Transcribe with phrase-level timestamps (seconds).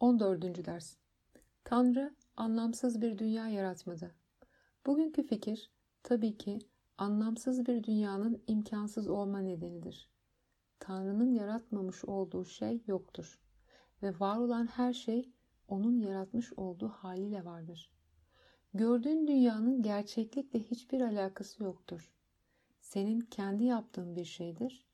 [0.00, 0.66] 14.
[0.66, 0.96] ders
[1.64, 4.14] Tanrı anlamsız bir dünya yaratmadı.
[4.86, 5.70] Bugünkü fikir
[6.02, 6.58] tabii ki
[6.98, 10.10] anlamsız bir dünyanın imkansız olma nedenidir.
[10.78, 13.40] Tanrı'nın yaratmamış olduğu şey yoktur
[14.02, 15.32] ve var olan her şey
[15.68, 17.92] onun yaratmış olduğu haliyle vardır.
[18.74, 22.12] Gördüğün dünyanın gerçeklikle hiçbir alakası yoktur.
[22.80, 24.86] Senin kendi yaptığın bir şeydir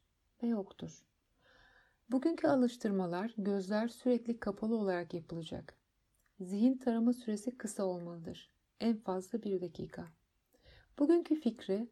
[0.43, 1.05] ve yoktur.
[2.11, 5.75] Bugünkü alıştırmalar gözler sürekli kapalı olarak yapılacak.
[6.41, 8.51] Zihin tarama süresi kısa olmalıdır.
[8.81, 10.09] En fazla bir dakika.
[10.99, 11.89] Bugünkü fikri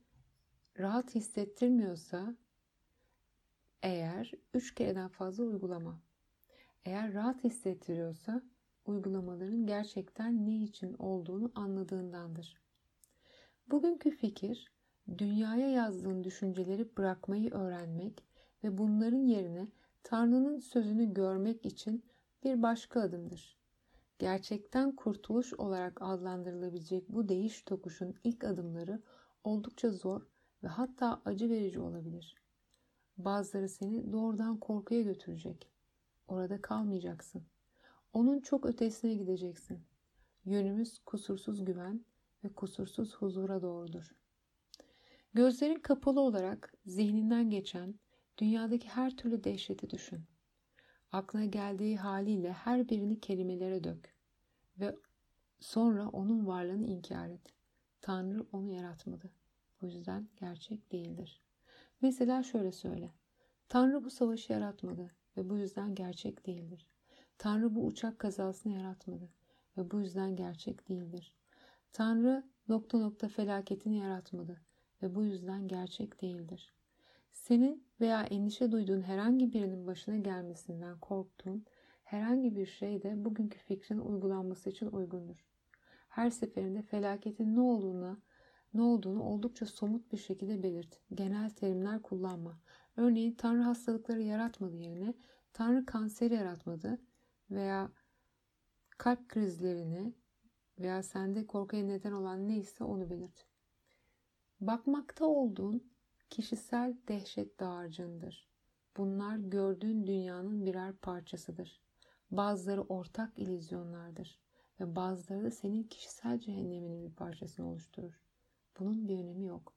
[0.78, 2.36] rahat hissettirmiyorsa
[3.82, 6.00] eğer üç kereden fazla uygulama.
[6.84, 8.42] Eğer rahat hissettiriyorsa
[8.86, 12.56] uygulamaların gerçekten ne için olduğunu anladığındandır.
[13.70, 14.72] Bugünkü fikir
[15.18, 18.24] dünyaya yazdığın düşünceleri bırakmayı öğrenmek
[18.64, 19.68] ve bunların yerine
[20.04, 22.04] Tanrı'nın sözünü görmek için
[22.44, 23.58] bir başka adımdır.
[24.18, 29.02] Gerçekten kurtuluş olarak adlandırılabilecek bu değiş tokuşun ilk adımları
[29.44, 30.26] oldukça zor
[30.62, 32.36] ve hatta acı verici olabilir.
[33.16, 35.68] Bazıları seni doğrudan korkuya götürecek.
[36.28, 37.42] Orada kalmayacaksın.
[38.12, 39.80] Onun çok ötesine gideceksin.
[40.44, 42.04] Yönümüz kusursuz güven
[42.44, 44.14] ve kusursuz huzura doğrudur.
[45.34, 47.94] Gözlerin kapalı olarak zihninden geçen
[48.38, 50.24] dünyadaki her türlü dehşeti düşün.
[51.12, 54.14] Aklına geldiği haliyle her birini kelimelere dök
[54.80, 54.96] ve
[55.60, 57.54] sonra onun varlığını inkar et.
[58.00, 59.30] Tanrı onu yaratmadı.
[59.80, 61.42] Bu yüzden gerçek değildir.
[62.00, 63.10] Mesela şöyle söyle.
[63.68, 66.86] Tanrı bu savaşı yaratmadı ve bu yüzden gerçek değildir.
[67.38, 69.28] Tanrı bu uçak kazasını yaratmadı
[69.76, 71.34] ve bu yüzden gerçek değildir.
[71.92, 74.60] Tanrı nokta nokta felaketini yaratmadı
[75.02, 76.74] ve bu yüzden gerçek değildir.
[77.32, 81.64] Senin veya endişe duyduğun herhangi birinin başına gelmesinden korktuğun
[82.04, 85.44] herhangi bir şey de bugünkü fikrin uygulanması için uygundur.
[86.08, 88.18] Her seferinde felaketin ne olduğuna
[88.74, 91.00] ne olduğunu oldukça somut bir şekilde belirt.
[91.14, 92.60] Genel terimler kullanma.
[92.96, 95.14] Örneğin Tanrı hastalıkları yaratmadı yerine
[95.52, 96.98] Tanrı kanseri yaratmadı
[97.50, 97.92] veya
[98.98, 100.14] kalp krizlerini
[100.78, 103.46] veya sende korkuya neden olan neyse onu belirt.
[104.60, 105.91] Bakmakta olduğun
[106.32, 108.48] kişisel dehşet dağarcığındır.
[108.96, 111.80] Bunlar gördüğün dünyanın birer parçasıdır.
[112.30, 114.38] Bazıları ortak ilizyonlardır
[114.80, 118.20] ve bazıları da senin kişisel cehenneminin bir parçasını oluşturur.
[118.78, 119.72] Bunun bir önemi yok.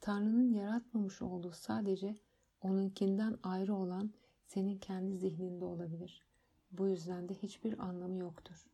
[0.00, 2.16] Tanrı'nın yaratmamış olduğu sadece
[2.62, 4.10] onunkinden ayrı olan
[4.46, 6.22] senin kendi zihninde olabilir.
[6.72, 8.66] Bu yüzden de hiçbir anlamı yoktur.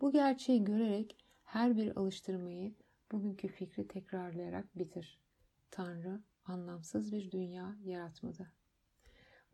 [0.00, 2.74] Bu gerçeği görerek her bir alıştırmayı
[3.12, 5.18] bugünkü fikri tekrarlayarak bitir.
[5.70, 8.52] Tanrı anlamsız bir dünya yaratmadı.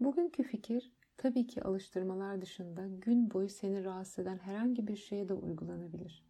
[0.00, 5.34] Bugünkü fikir tabii ki alıştırmalar dışında gün boyu seni rahatsız eden herhangi bir şeye de
[5.34, 6.24] uygulanabilir.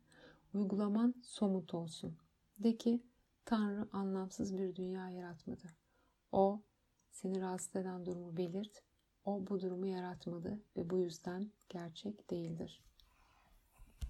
[0.55, 2.17] Uygulaman somut olsun.
[2.59, 3.03] De ki
[3.45, 5.65] Tanrı anlamsız bir dünya yaratmadı.
[6.33, 6.63] O
[7.11, 8.83] seni rahatsız eden durumu belirt.
[9.25, 12.92] O bu durumu yaratmadı ve bu yüzden gerçek değildir.''